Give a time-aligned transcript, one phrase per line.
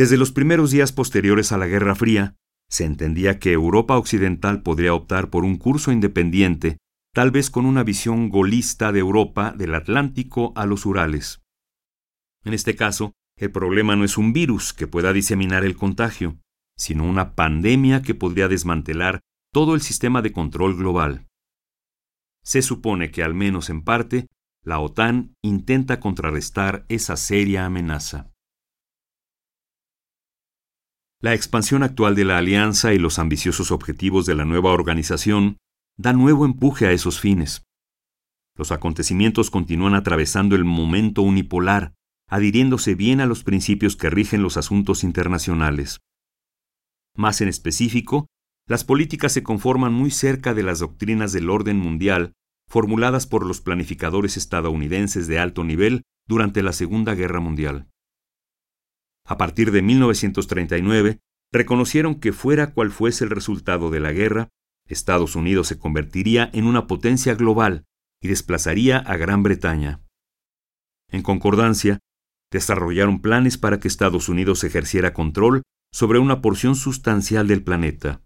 [0.00, 2.34] Desde los primeros días posteriores a la Guerra Fría,
[2.70, 6.78] se entendía que Europa Occidental podría optar por un curso independiente,
[7.12, 11.42] tal vez con una visión golista de Europa del Atlántico a los Urales.
[12.44, 16.38] En este caso, el problema no es un virus que pueda diseminar el contagio,
[16.78, 19.20] sino una pandemia que podría desmantelar
[19.52, 21.26] todo el sistema de control global.
[22.42, 24.28] Se supone que, al menos en parte,
[24.64, 28.29] la OTAN intenta contrarrestar esa seria amenaza.
[31.22, 35.58] La expansión actual de la alianza y los ambiciosos objetivos de la nueva organización
[35.98, 37.62] dan nuevo empuje a esos fines.
[38.56, 41.92] Los acontecimientos continúan atravesando el momento unipolar,
[42.26, 46.00] adhiriéndose bien a los principios que rigen los asuntos internacionales.
[47.14, 48.26] Más en específico,
[48.66, 52.32] las políticas se conforman muy cerca de las doctrinas del orden mundial
[52.66, 57.88] formuladas por los planificadores estadounidenses de alto nivel durante la Segunda Guerra Mundial.
[59.30, 61.20] A partir de 1939,
[61.52, 64.48] reconocieron que fuera cual fuese el resultado de la guerra,
[64.88, 67.84] Estados Unidos se convertiría en una potencia global
[68.20, 70.00] y desplazaría a Gran Bretaña.
[71.12, 72.00] En concordancia,
[72.50, 78.22] desarrollaron planes para que Estados Unidos ejerciera control sobre una porción sustancial del planeta.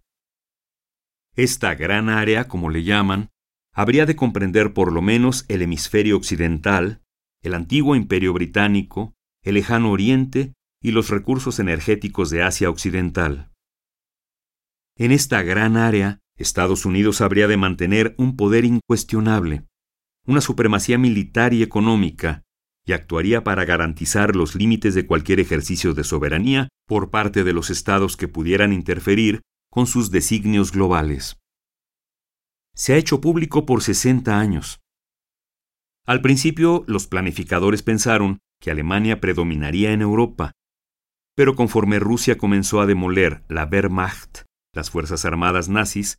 [1.37, 3.29] Esta gran área, como le llaman,
[3.75, 7.03] habría de comprender por lo menos el hemisferio occidental,
[7.43, 13.51] el antiguo imperio británico, el lejano oriente y los recursos energéticos de Asia Occidental.
[14.97, 19.65] En esta gran área, Estados Unidos habría de mantener un poder incuestionable,
[20.25, 22.45] una supremacía militar y económica,
[22.87, 27.71] y actuaría para garantizar los límites de cualquier ejercicio de soberanía por parte de los
[27.71, 31.39] estados que pudieran interferir con sus designios globales
[32.75, 34.81] se ha hecho público por 60 años.
[36.07, 40.53] Al principio, los planificadores pensaron que Alemania predominaría en Europa,
[41.37, 46.19] pero conforme Rusia comenzó a demoler la Wehrmacht, las Fuerzas Armadas nazis,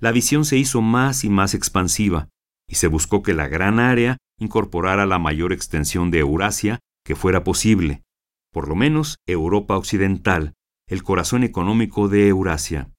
[0.00, 2.28] la visión se hizo más y más expansiva,
[2.68, 7.44] y se buscó que la gran área incorporara la mayor extensión de Eurasia que fuera
[7.44, 8.02] posible,
[8.52, 10.54] por lo menos Europa Occidental,
[10.88, 12.92] el corazón económico de Eurasia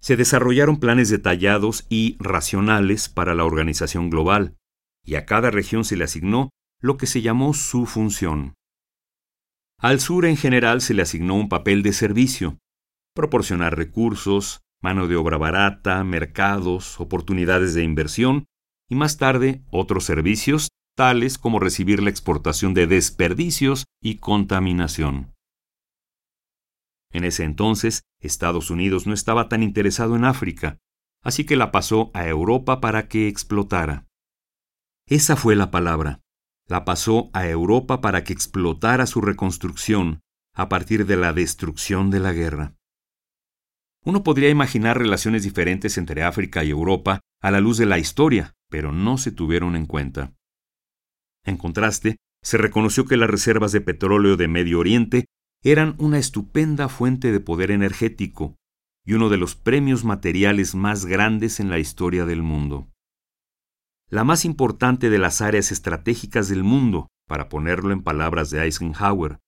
[0.00, 4.56] se desarrollaron planes detallados y racionales para la organización global,
[5.04, 6.50] y a cada región se le asignó
[6.80, 8.54] lo que se llamó su función.
[9.80, 12.58] Al sur en general se le asignó un papel de servicio,
[13.14, 18.46] proporcionar recursos, mano de obra barata, mercados, oportunidades de inversión
[18.88, 25.32] y más tarde otros servicios tales como recibir la exportación de desperdicios y contaminación.
[27.12, 30.78] En ese entonces, Estados Unidos no estaba tan interesado en África,
[31.22, 34.08] así que la pasó a Europa para que explotara.
[35.06, 36.20] Esa fue la palabra.
[36.68, 40.20] La pasó a Europa para que explotara su reconstrucción
[40.54, 42.74] a partir de la destrucción de la guerra.
[44.04, 48.54] Uno podría imaginar relaciones diferentes entre África y Europa a la luz de la historia,
[48.68, 50.34] pero no se tuvieron en cuenta.
[51.44, 55.26] En contraste, se reconoció que las reservas de petróleo de Medio Oriente
[55.62, 58.56] eran una estupenda fuente de poder energético
[59.04, 62.88] y uno de los premios materiales más grandes en la historia del mundo.
[64.10, 69.38] La más importante de las áreas estratégicas del mundo, para ponerlo en palabras de Eisenhower.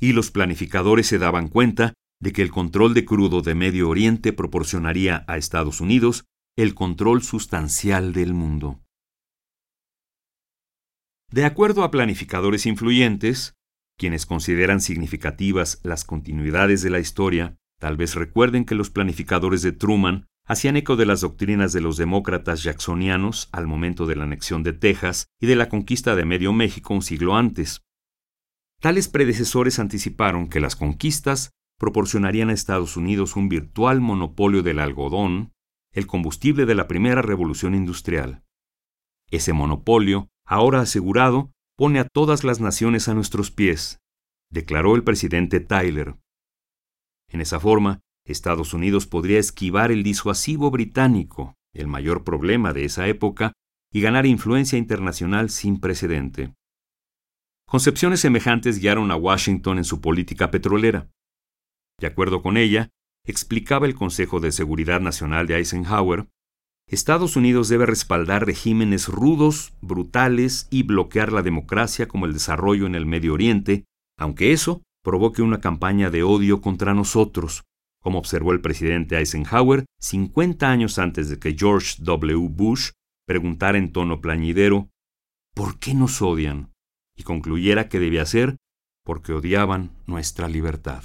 [0.00, 4.32] Y los planificadores se daban cuenta de que el control de crudo de Medio Oriente
[4.32, 6.24] proporcionaría a Estados Unidos
[6.56, 8.80] el control sustancial del mundo.
[11.30, 13.54] De acuerdo a planificadores influyentes,
[13.98, 19.72] quienes consideran significativas las continuidades de la historia, tal vez recuerden que los planificadores de
[19.72, 24.62] Truman hacían eco de las doctrinas de los demócratas jacksonianos al momento de la anexión
[24.62, 27.82] de Texas y de la conquista de Medio México un siglo antes.
[28.80, 35.52] Tales predecesores anticiparon que las conquistas proporcionarían a Estados Unidos un virtual monopolio del algodón,
[35.92, 38.42] el combustible de la primera revolución industrial.
[39.30, 44.00] Ese monopolio, ahora asegurado, pone a todas las naciones a nuestros pies,
[44.50, 46.16] declaró el presidente Tyler.
[47.28, 53.08] En esa forma, Estados Unidos podría esquivar el disuasivo británico, el mayor problema de esa
[53.08, 53.52] época,
[53.92, 56.52] y ganar influencia internacional sin precedente.
[57.66, 61.10] Concepciones semejantes guiaron a Washington en su política petrolera.
[61.98, 62.90] De acuerdo con ella,
[63.26, 66.28] explicaba el Consejo de Seguridad Nacional de Eisenhower,
[66.86, 72.94] Estados Unidos debe respaldar regímenes rudos, brutales y bloquear la democracia como el desarrollo en
[72.94, 73.84] el Medio Oriente,
[74.18, 77.64] aunque eso provoque una campaña de odio contra nosotros,
[78.00, 82.48] como observó el presidente Eisenhower 50 años antes de que George W.
[82.48, 82.90] Bush
[83.26, 84.88] preguntara en tono plañidero
[85.54, 86.72] ¿por qué nos odian?
[87.16, 88.56] y concluyera que debía ser
[89.04, 91.02] porque odiaban nuestra libertad.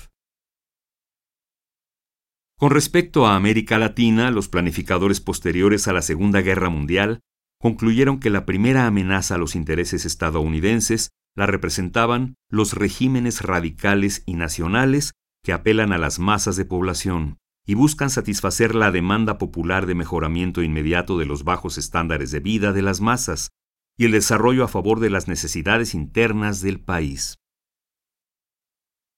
[2.60, 7.22] Con respecto a América Latina, los planificadores posteriores a la Segunda Guerra Mundial
[7.60, 14.36] concluyeron que la primera amenaza a los intereses estadounidenses la representaban los regímenes radicales y
[14.36, 15.13] nacionales
[15.44, 20.63] que apelan a las masas de población y buscan satisfacer la demanda popular de mejoramiento
[20.63, 23.50] inmediato de los bajos estándares de vida de las masas
[23.98, 27.36] y el desarrollo a favor de las necesidades internas del país.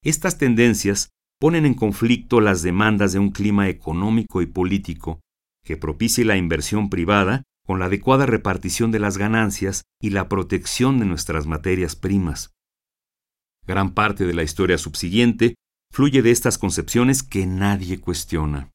[0.03, 5.21] Estas tendencias ponen en conflicto las demandas de un clima económico y político
[5.63, 10.99] que propicie la inversión privada con la adecuada repartición de las ganancias y la protección
[10.99, 12.53] de nuestras materias primas.
[13.65, 15.55] Gran parte de la historia subsiguiente
[15.91, 18.71] fluye de estas concepciones que nadie cuestiona.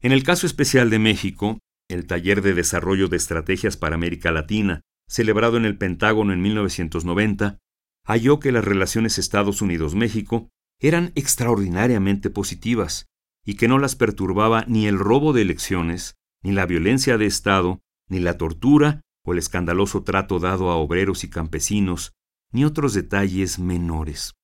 [0.00, 1.58] En el caso especial de México,
[1.88, 7.58] el Taller de Desarrollo de Estrategias para América Latina, celebrado en el Pentágono en 1990,
[8.04, 10.48] halló que las relaciones Estados Unidos-México
[10.80, 13.06] eran extraordinariamente positivas
[13.44, 17.80] y que no las perturbaba ni el robo de elecciones, ni la violencia de Estado,
[18.08, 22.12] ni la tortura o el escandaloso trato dado a obreros y campesinos,
[22.52, 24.34] ni otros detalles menores.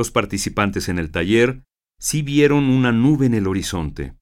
[0.00, 1.62] Los participantes en el taller
[1.98, 4.14] sí vieron una nube en el horizonte.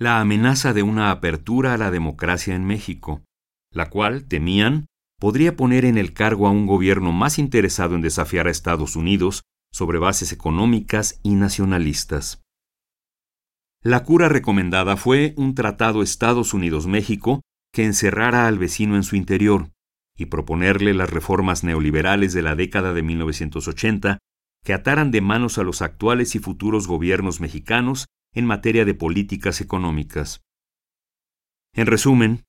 [0.00, 3.22] La amenaza de una apertura a la democracia en México,
[3.70, 4.86] la cual, temían,
[5.20, 9.44] podría poner en el cargo a un gobierno más interesado en desafiar a Estados Unidos
[9.70, 12.42] sobre bases económicas y nacionalistas.
[13.80, 17.42] La cura recomendada fue un tratado Estados Unidos-México
[17.72, 19.70] que encerrara al vecino en su interior
[20.16, 24.18] y proponerle las reformas neoliberales de la década de 1980
[24.64, 29.60] que ataran de manos a los actuales y futuros gobiernos mexicanos en materia de políticas
[29.60, 30.42] económicas.
[31.74, 32.44] En resumen,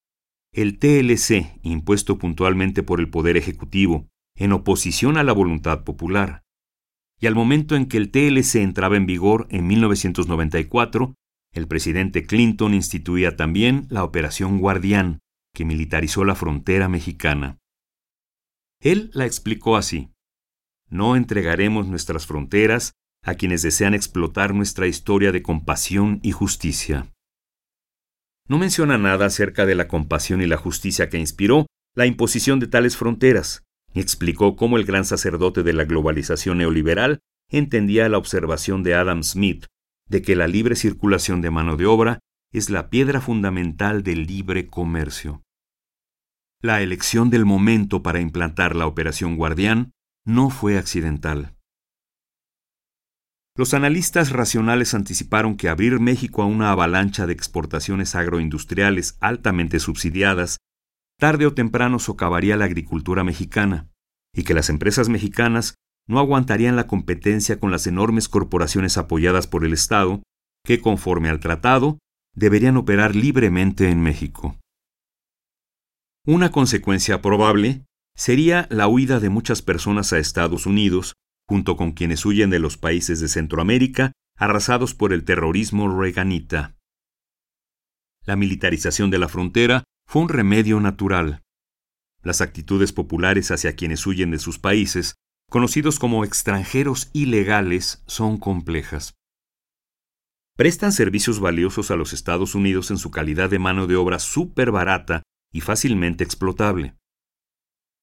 [0.54, 6.44] el TLC, impuesto puntualmente por el Poder Ejecutivo, en oposición a la voluntad popular,
[7.20, 11.16] y al momento en que el TLC entraba en vigor en 1994,
[11.54, 15.20] el presidente Clinton instituía también la Operación Guardián,
[15.54, 17.58] que militarizó la frontera mexicana.
[18.82, 20.10] Él la explicó así.
[20.95, 27.12] No entregaremos nuestras fronteras a quienes desean explotar nuestra historia de compasión y justicia.
[28.47, 31.65] No menciona nada acerca de la compasión y la justicia que inspiró
[31.95, 33.63] la imposición de tales fronteras,
[33.94, 37.19] ni explicó cómo el gran sacerdote de la globalización neoliberal
[37.50, 39.65] entendía la observación de Adam Smith
[40.07, 42.19] de que la libre circulación de mano de obra
[42.53, 45.44] es la piedra fundamental del libre comercio.
[46.62, 49.92] La elección del momento para implantar la Operación Guardián
[50.25, 51.56] no fue accidental.
[53.57, 60.57] Los analistas racionales anticiparon que abrir México a una avalancha de exportaciones agroindustriales altamente subsidiadas
[61.18, 63.89] tarde o temprano socavaría la agricultura mexicana
[64.33, 65.75] y que las empresas mexicanas
[66.07, 70.21] no aguantarían la competencia con las enormes corporaciones apoyadas por el Estado,
[70.66, 72.00] que, conforme al tratado,
[72.36, 74.57] deberían operar libremente en México.
[76.28, 77.86] Una consecuencia probable
[78.16, 81.14] sería la huida de muchas personas a Estados Unidos,
[81.48, 86.76] junto con quienes huyen de los países de Centroamérica arrasados por el terrorismo reganita.
[88.26, 91.44] La militarización de la frontera fue un remedio natural.
[92.24, 95.16] Las actitudes populares hacia quienes huyen de sus países
[95.50, 99.14] conocidos como extranjeros ilegales, son complejas.
[100.57, 104.72] Prestan servicios valiosos a los Estados Unidos en su calidad de mano de obra súper
[104.72, 106.95] barata y fácilmente explotable.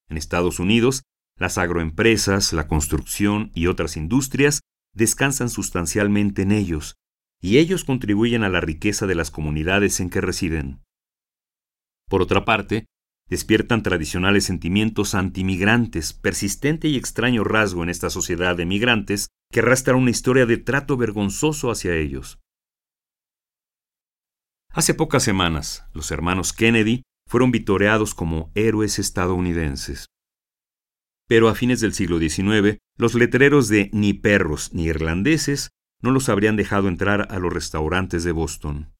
[0.08, 1.02] En Estados Unidos,
[1.38, 4.60] las agroempresas, la construcción y otras industrias
[4.94, 6.96] descansan sustancialmente en ellos,
[7.40, 10.82] y ellos contribuyen a la riqueza de las comunidades en que residen.
[12.08, 12.86] Por otra parte,
[13.28, 19.96] despiertan tradicionales sentimientos antimigrantes, persistente y extraño rasgo en esta sociedad de migrantes que arrastra
[19.96, 22.38] una historia de trato vergonzoso hacia ellos.
[24.70, 30.06] Hace pocas semanas, los hermanos Kennedy fueron vitoreados como héroes estadounidenses.
[31.28, 35.70] Pero a fines del siglo XIX, los letreros de ni perros ni irlandeses
[36.02, 38.92] no los habrían dejado entrar a los restaurantes de Boston.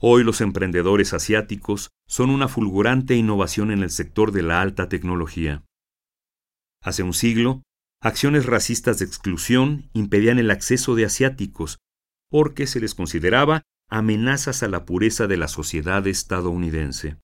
[0.00, 5.64] Hoy los emprendedores asiáticos son una fulgurante innovación en el sector de la alta tecnología.
[6.82, 7.62] Hace un siglo,
[8.00, 11.78] acciones racistas de exclusión impedían el acceso de asiáticos
[12.30, 17.18] porque se les consideraba amenazas a la pureza de la sociedad estadounidense.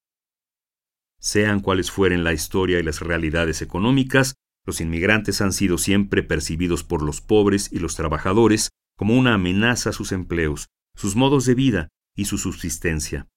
[1.20, 4.34] Sean cuales fueren la historia y las realidades económicas,
[4.66, 9.90] los inmigrantes han sido siempre percibidos por los pobres y los trabajadores como una amenaza
[9.90, 13.28] a sus empleos, sus modos de vida y su subsistencia.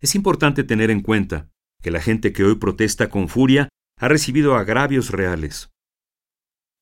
[0.00, 1.50] Es importante tener en cuenta
[1.82, 5.70] que la gente que hoy protesta con furia ha recibido agravios reales.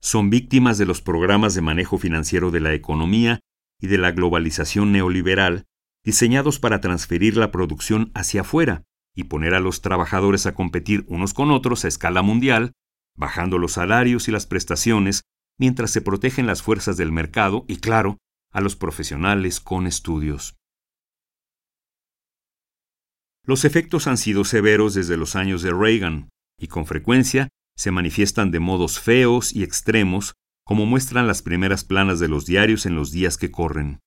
[0.01, 3.41] Son víctimas de los programas de manejo financiero de la economía
[3.85, 5.67] y de la globalización neoliberal
[6.07, 8.83] diseñados para transferir la producción hacia afuera
[9.15, 12.73] y poner a los trabajadores a competir unos con otros a escala mundial,
[13.15, 15.25] bajando los salarios y las prestaciones
[15.59, 18.17] mientras se protegen las fuerzas del mercado y, claro,
[18.53, 20.57] a los profesionales con estudios.
[23.45, 28.51] Los efectos han sido severos desde los años de Reagan y con frecuencia se manifiestan
[28.51, 30.33] de modos feos y extremos
[30.65, 34.01] como muestran las primeras planas de los diarios en los días que corren.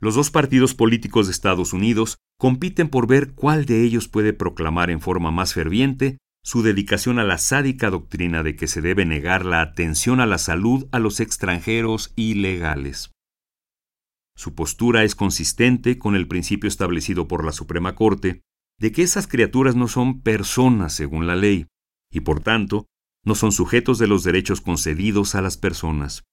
[0.00, 4.90] Los dos partidos políticos de Estados Unidos compiten por ver cuál de ellos puede proclamar
[4.90, 9.44] en forma más ferviente su dedicación a la sádica doctrina de que se debe negar
[9.44, 13.10] la atención a la salud a los extranjeros ilegales.
[14.34, 18.40] Su postura es consistente con el principio establecido por la Suprema Corte
[18.78, 21.66] de que esas criaturas no son personas según la ley,
[22.10, 22.86] y por tanto
[23.24, 26.24] no son sujetos de los derechos concedidos a las personas.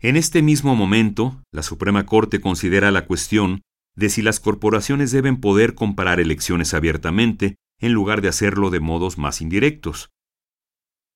[0.00, 3.62] En este mismo momento, la Suprema Corte considera la cuestión
[3.94, 9.18] de si las corporaciones deben poder comparar elecciones abiertamente en lugar de hacerlo de modos
[9.18, 10.10] más indirectos.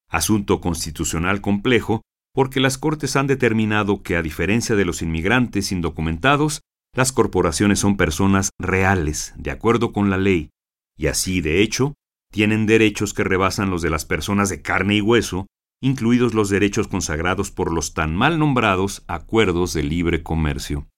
[0.08, 6.60] Asunto constitucional complejo porque las Cortes han determinado que, a diferencia de los inmigrantes indocumentados,
[6.94, 10.50] las corporaciones son personas reales, de acuerdo con la ley,
[10.96, 11.94] y así, de hecho,
[12.30, 15.46] tienen derechos que rebasan los de las personas de carne y hueso,
[15.80, 20.88] incluidos los derechos consagrados por los tan mal nombrados acuerdos de libre comercio.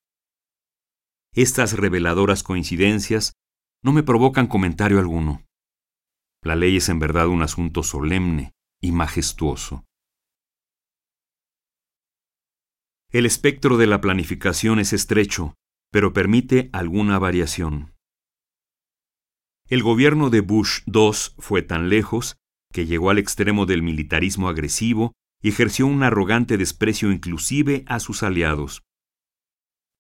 [1.35, 3.33] Estas reveladoras coincidencias
[3.83, 5.45] no me provocan comentario alguno.
[6.43, 9.85] La ley es en verdad un asunto solemne y majestuoso.
[13.11, 15.55] El espectro de la planificación es estrecho,
[15.91, 17.95] pero permite alguna variación.
[19.69, 22.39] El gobierno de Bush II fue tan lejos
[22.73, 28.23] que llegó al extremo del militarismo agresivo y ejerció un arrogante desprecio inclusive a sus
[28.23, 28.83] aliados.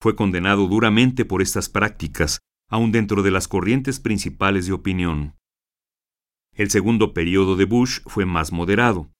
[0.00, 5.36] Fue condenado duramente por estas prácticas, aun dentro de las corrientes principales de opinión.
[6.54, 9.12] El segundo periodo de Bush fue más moderado.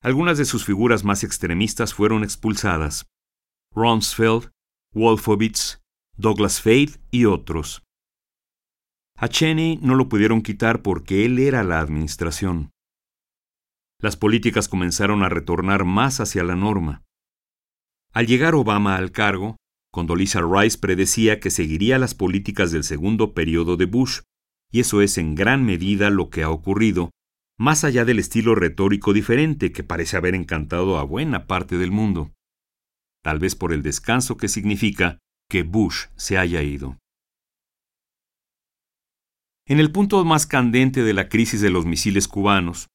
[0.00, 3.06] Algunas de sus figuras más extremistas fueron expulsadas.
[3.74, 4.50] Rumsfeld,
[4.94, 5.82] Wolfowitz,
[6.16, 7.82] Douglas Fade y otros.
[9.22, 12.72] A Cheney no lo pudieron quitar porque él era la administración.
[14.00, 17.04] Las políticas comenzaron a retornar más hacia la norma.
[18.12, 19.58] Al llegar Obama al cargo,
[19.92, 24.22] Condoleezza Rice predecía que seguiría las políticas del segundo periodo de Bush,
[24.72, 27.12] y eso es en gran medida lo que ha ocurrido,
[27.56, 32.32] más allá del estilo retórico diferente que parece haber encantado a buena parte del mundo.
[33.22, 36.98] Tal vez por el descanso que significa que Bush se haya ido.
[39.72, 42.88] En el punto más candente de la crisis de los misiles cubanos,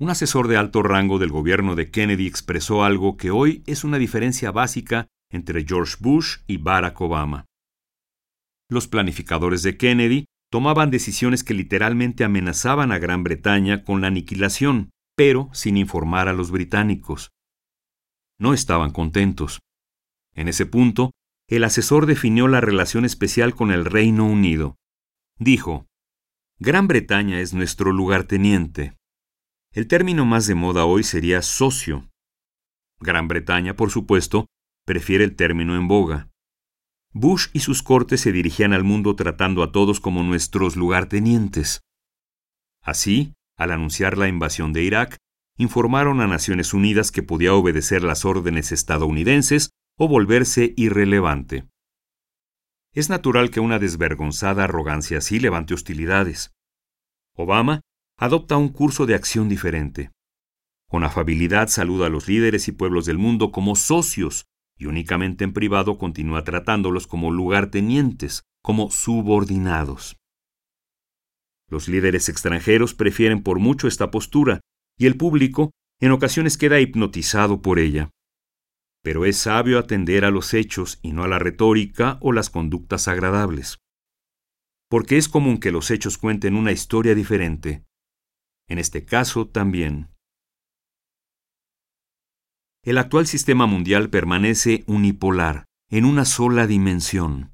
[0.00, 3.98] un asesor de alto rango del gobierno de Kennedy expresó algo que hoy es una
[3.98, 7.44] diferencia básica entre George Bush y Barack Obama.
[8.70, 14.92] Los planificadores de Kennedy tomaban decisiones que literalmente amenazaban a Gran Bretaña con la aniquilación,
[15.14, 17.32] pero sin informar a los británicos.
[18.38, 19.60] No estaban contentos.
[20.34, 21.10] En ese punto,
[21.50, 24.76] el asesor definió la relación especial con el Reino Unido.
[25.38, 25.84] Dijo,
[26.64, 28.96] Gran Bretaña es nuestro lugarteniente.
[29.74, 32.08] El término más de moda hoy sería socio.
[33.00, 34.46] Gran Bretaña, por supuesto,
[34.86, 36.30] prefiere el término en boga.
[37.12, 41.82] Bush y sus cortes se dirigían al mundo tratando a todos como nuestros lugartenientes.
[42.82, 45.18] Así, al anunciar la invasión de Irak,
[45.58, 49.68] informaron a Naciones Unidas que podía obedecer las órdenes estadounidenses
[49.98, 51.68] o volverse irrelevante.
[52.94, 56.53] Es natural que una desvergonzada arrogancia así levante hostilidades.
[57.36, 57.80] Obama
[58.18, 60.10] adopta un curso de acción diferente.
[60.88, 64.44] Con afabilidad saluda a los líderes y pueblos del mundo como socios
[64.78, 70.16] y únicamente en privado continúa tratándolos como lugartenientes, como subordinados.
[71.68, 74.60] Los líderes extranjeros prefieren por mucho esta postura
[74.98, 78.10] y el público en ocasiones queda hipnotizado por ella
[79.04, 83.06] pero es sabio atender a los hechos y no a la retórica o las conductas
[83.06, 83.78] agradables.
[84.94, 87.84] Porque es común que los hechos cuenten una historia diferente.
[88.68, 90.08] En este caso también.
[92.84, 97.52] El actual sistema mundial permanece unipolar, en una sola dimensión,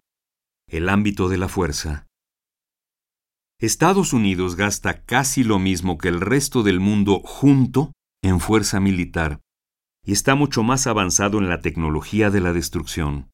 [0.68, 2.06] el ámbito de la fuerza.
[3.59, 7.92] Estados Unidos gasta casi lo mismo que el resto del mundo junto
[8.23, 9.40] en fuerza militar
[10.04, 13.30] y está mucho más avanzado en la tecnología de la destrucción.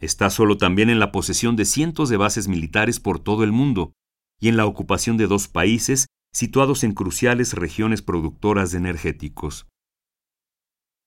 [0.00, 3.92] Está solo también en la posesión de cientos de bases militares por todo el mundo,
[4.40, 9.66] y en la ocupación de dos países situados en cruciales regiones productoras de energéticos.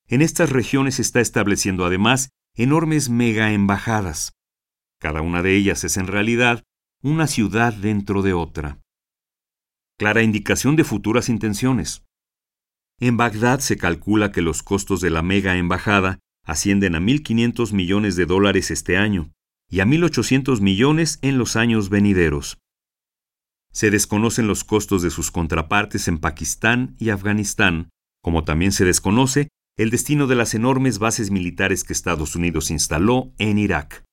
[0.06, 4.32] En estas regiones está estableciendo además enormes mega embajadas.
[5.00, 6.64] Cada una de ellas es en realidad
[7.02, 8.78] una ciudad dentro de otra.
[9.98, 12.04] Clara indicación de futuras intenciones.
[13.00, 18.16] En Bagdad se calcula que los costos de la mega embajada ascienden a 1.500 millones
[18.16, 19.32] de dólares este año
[19.70, 22.58] y a 1.800 millones en los años venideros.
[23.72, 27.88] Se desconocen los costos de sus contrapartes en Pakistán y Afganistán,
[28.22, 33.32] como también se desconoce el destino de las enormes bases militares que Estados Unidos instaló
[33.38, 34.04] en Irak.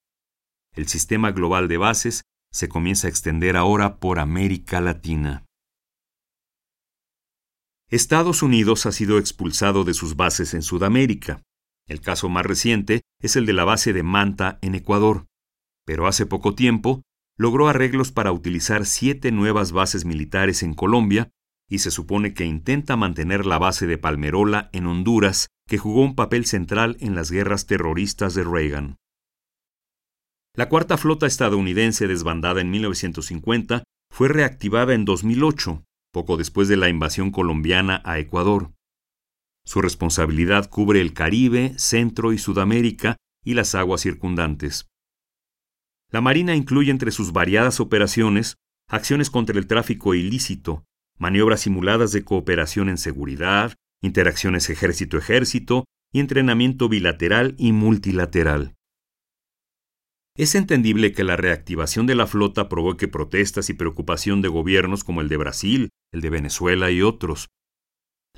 [0.73, 5.45] El sistema global de bases se comienza a extender ahora por América Latina.
[7.89, 11.41] Estados Unidos ha sido expulsado de sus bases en Sudamérica.
[11.89, 15.25] El caso más reciente es el de la base de Manta en Ecuador,
[15.85, 17.01] pero hace poco tiempo
[17.37, 21.31] logró arreglos para utilizar siete nuevas bases militares en Colombia
[21.69, 26.15] y se supone que intenta mantener la base de Palmerola en Honduras, que jugó un
[26.15, 28.95] papel central en las guerras terroristas de Reagan.
[30.55, 36.89] La cuarta flota estadounidense desbandada en 1950 fue reactivada en 2008 poco después de la
[36.89, 38.71] invasión colombiana a Ecuador.
[39.69, 44.87] Su responsabilidad cubre el Caribe, Centro y Sudamérica y las aguas circundantes.
[46.09, 48.55] La Marina incluye entre sus variadas operaciones
[48.87, 50.85] acciones contra el tráfico ilícito,
[51.19, 58.73] maniobras simuladas de cooperación en seguridad, interacciones ejército-ejército y entrenamiento bilateral y multilateral.
[60.35, 65.21] Es entendible que la reactivación de la flota provoque protestas y preocupación de gobiernos como
[65.21, 67.49] el de Brasil, el de Venezuela y otros.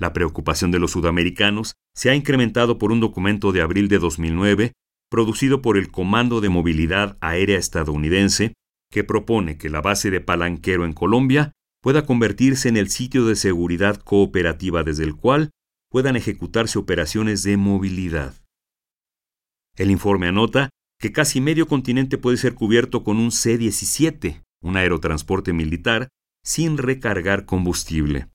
[0.01, 4.71] La preocupación de los sudamericanos se ha incrementado por un documento de abril de 2009
[5.11, 8.55] producido por el Comando de Movilidad Aérea estadounidense
[8.91, 11.51] que propone que la base de Palanquero en Colombia
[11.83, 15.51] pueda convertirse en el sitio de seguridad cooperativa desde el cual
[15.91, 18.33] puedan ejecutarse operaciones de movilidad.
[19.75, 25.53] El informe anota que casi medio continente puede ser cubierto con un C-17, un aerotransporte
[25.53, 26.07] militar,
[26.43, 28.30] sin recargar combustible.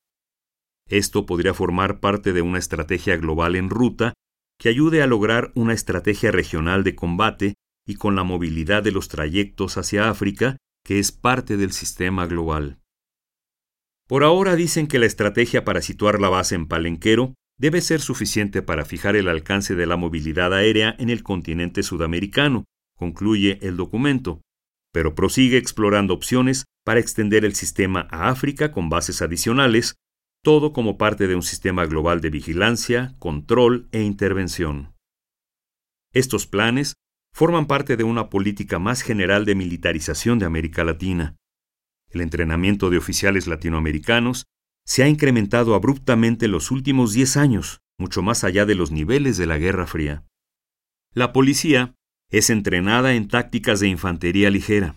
[0.89, 4.15] Esto podría formar parte de una estrategia global en ruta
[4.59, 7.55] que ayude a lograr una estrategia regional de combate
[7.87, 12.79] y con la movilidad de los trayectos hacia África, que es parte del sistema global.
[14.09, 18.63] Por ahora dicen que la estrategia para situar la base en Palenquero debe ser suficiente
[18.63, 22.65] para fijar el alcance de la movilidad aérea en el continente sudamericano,
[22.97, 24.41] concluye el documento,
[24.93, 29.97] pero prosigue explorando opciones para extender el sistema a África con bases adicionales,
[30.47, 34.95] todo como parte de un sistema global de vigilancia, control e intervención.
[36.13, 36.95] Estos planes
[37.35, 41.35] forman parte de una política más general de militarización de América Latina.
[42.11, 44.45] El entrenamiento de oficiales latinoamericanos
[44.87, 49.39] se ha incrementado abruptamente en los últimos 10 años, mucho más allá de los niveles
[49.39, 50.29] de la Guerra Fría.
[51.13, 51.97] La policía
[52.31, 54.95] es entrenada en tácticas de infantería ligera.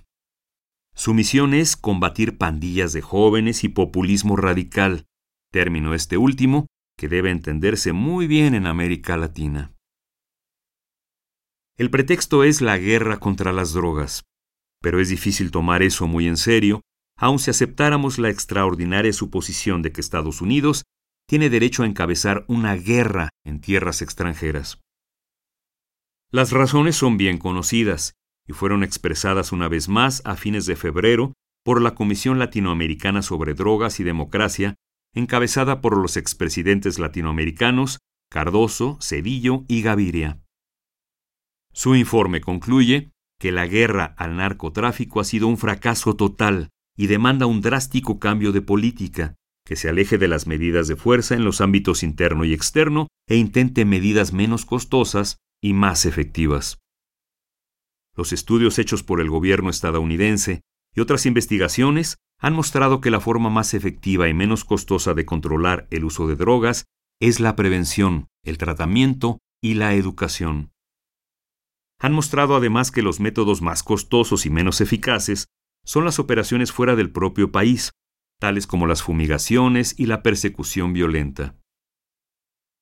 [0.94, 5.08] Su misión es combatir pandillas de jóvenes y populismo radical,
[5.52, 9.74] término este último que debe entenderse muy bien en América Latina.
[11.78, 14.24] El pretexto es la guerra contra las drogas,
[14.82, 16.82] pero es difícil tomar eso muy en serio
[17.20, 20.84] aun si aceptáramos la extraordinaria suposición de que Estados Unidos
[21.28, 24.80] tiene derecho a encabezar una guerra en tierras extranjeras.
[26.32, 28.14] Las razones son bien conocidas
[28.48, 31.34] y fueron expresadas una vez más a fines de febrero
[31.64, 34.76] por la Comisión Latinoamericana sobre Drogas y Democracia,
[35.14, 40.40] encabezada por los expresidentes latinoamericanos Cardoso, Cedillo y Gaviria.
[41.74, 47.46] Su informe concluye que la guerra al narcotráfico ha sido un fracaso total y demanda
[47.46, 51.62] un drástico cambio de política, que se aleje de las medidas de fuerza en los
[51.62, 56.80] ámbitos interno y externo e intente medidas menos costosas y más efectivas.
[58.16, 60.62] Los estudios hechos por el gobierno estadounidense
[60.96, 65.88] y otras investigaciones han mostrado que la forma más efectiva y menos costosa de controlar
[65.92, 66.86] el uso de drogas
[67.20, 70.72] es la prevención, el tratamiento y la educación.
[72.00, 75.48] Han mostrado además que los métodos más costosos y menos eficaces
[75.84, 77.92] son las operaciones fuera del propio país,
[78.40, 81.58] tales como las fumigaciones y la persecución violenta.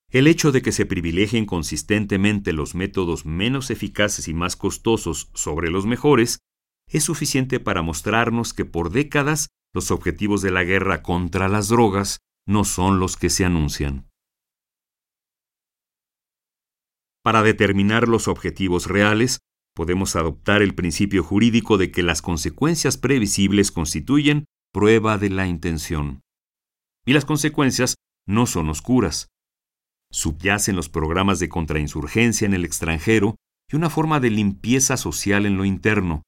[0.10, 5.70] El hecho de que se privilegien consistentemente los métodos menos eficaces y más costosos sobre
[5.70, 6.40] los mejores
[6.96, 12.20] es suficiente para mostrarnos que por décadas los objetivos de la guerra contra las drogas
[12.48, 14.10] no son los que se anuncian.
[17.24, 19.40] Para determinar los objetivos reales,
[19.76, 26.22] podemos adoptar el principio jurídico de que las consecuencias previsibles constituyen prueba de la intención.
[27.06, 27.96] Y las consecuencias
[28.26, 29.28] no son oscuras.
[30.12, 33.36] Subyacen los programas de contrainsurgencia en el extranjero
[33.70, 36.24] y una forma de limpieza social en lo interno,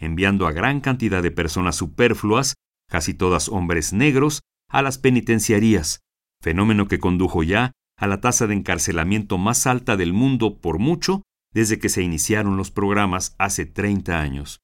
[0.00, 2.54] enviando a gran cantidad de personas superfluas,
[2.88, 6.00] casi todas hombres negros, a las penitenciarías,
[6.40, 11.22] fenómeno que condujo ya a la tasa de encarcelamiento más alta del mundo por mucho
[11.52, 14.60] desde que se iniciaron los programas hace 30 años.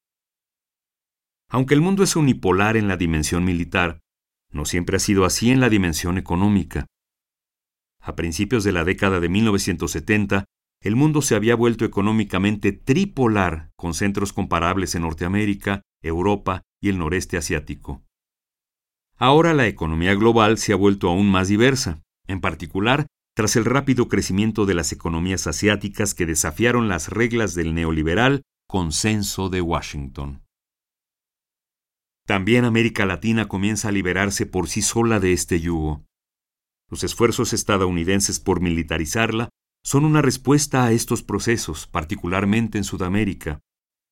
[1.50, 4.00] Aunque el mundo es unipolar en la dimensión militar,
[4.52, 6.86] no siempre ha sido así en la dimensión económica.
[8.00, 10.44] A principios de la década de 1970,
[10.80, 16.98] el mundo se había vuelto económicamente tripolar, con centros comparables en Norteamérica, Europa y el
[16.98, 18.04] noreste asiático.
[19.16, 24.08] Ahora la economía global se ha vuelto aún más diversa, en particular tras el rápido
[24.08, 30.42] crecimiento de las economías asiáticas que desafiaron las reglas del neoliberal consenso de Washington.
[32.26, 36.04] También América Latina comienza a liberarse por sí sola de este yugo.
[36.88, 39.50] Los esfuerzos estadounidenses por militarizarla
[39.86, 43.60] son una respuesta a estos procesos, particularmente en Sudamérica,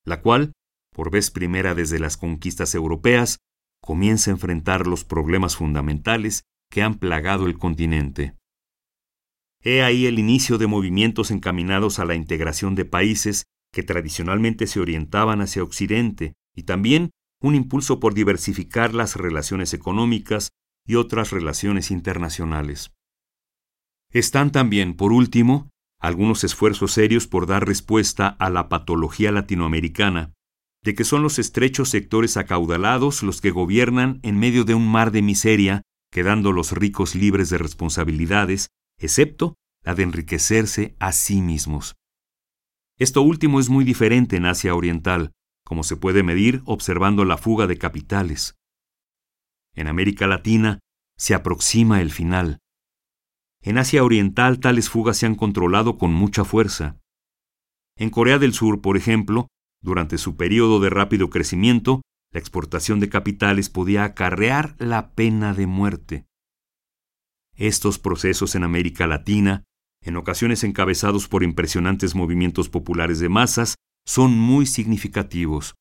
[0.05, 0.53] la cual,
[0.95, 3.41] por vez primera desde las conquistas europeas,
[3.83, 8.37] comienza a enfrentar los problemas fundamentales que han plagado el continente.
[9.63, 14.79] He ahí el inicio de movimientos encaminados a la integración de países que tradicionalmente se
[14.79, 17.11] orientaban hacia Occidente y también
[17.41, 20.51] un impulso por diversificar las relaciones económicas
[20.87, 22.93] y otras relaciones internacionales.
[24.15, 30.33] Están también, por último, algunos esfuerzos serios por dar respuesta a la patología latinoamericana,
[30.85, 35.11] de que son los estrechos sectores acaudalados los que gobiernan en medio de un mar
[35.11, 38.69] de miseria, quedando los ricos libres de responsabilidades,
[39.01, 41.97] excepto la de enriquecerse a sí mismos.
[43.01, 45.33] Esto último es muy diferente en Asia Oriental,
[45.65, 48.55] como se puede medir observando la fuga de capitales.
[49.75, 50.79] En América Latina
[51.19, 52.61] se aproxima el final.
[53.67, 57.01] En Asia Oriental tales fugas se han controlado con mucha fuerza.
[57.97, 59.49] En Corea del Sur, por ejemplo,
[59.83, 65.67] durante su periodo de rápido crecimiento, la exportación de capitales podía acarrear la pena de
[65.67, 66.27] muerte.
[67.57, 69.65] Estos procesos en América Latina,
[70.03, 75.75] en ocasiones encabezados por impresionantes movimientos populares de masas, son muy significativos.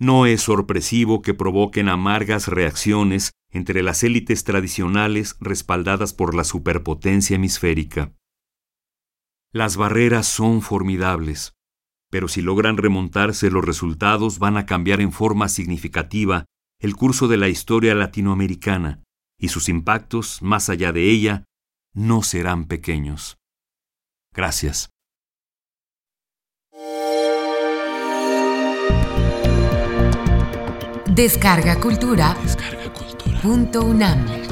[0.00, 7.36] No es sorpresivo que provoquen amargas reacciones entre las élites tradicionales respaldadas por la superpotencia
[7.36, 8.14] hemisférica.
[9.52, 11.52] Las barreras son formidables,
[12.10, 16.46] pero si logran remontarse los resultados van a cambiar en forma significativa
[16.78, 19.02] el curso de la historia latinoamericana,
[19.38, 21.44] y sus impactos, más allá de ella,
[21.92, 23.36] no serán pequeños.
[24.32, 24.88] Gracias.
[31.20, 32.34] Descarga Cultura.
[32.42, 33.40] Descarga Cultura.
[33.42, 34.49] Punto UNAM.